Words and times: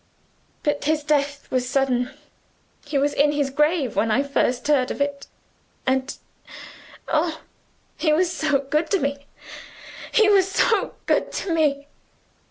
But 0.63 0.85
his 0.85 1.03
death 1.03 1.45
was 1.51 1.69
sudden 1.69 2.09
he 2.85 2.97
was 2.97 3.13
in 3.13 3.33
his 3.33 3.51
grave 3.51 3.95
when 3.95 4.09
I 4.09 4.23
first 4.23 4.67
heard 4.67 4.89
of 4.89 4.99
it 4.99 5.27
and 5.85 6.17
Oh, 7.07 7.41
he 7.97 8.11
was 8.11 8.31
so 8.35 8.61
good 8.61 8.89
to 8.89 8.99
me; 8.99 9.27
he 10.11 10.27
was 10.27 10.47
so 10.51 10.95
good 11.05 11.31
to 11.43 11.53
me!" 11.53 11.87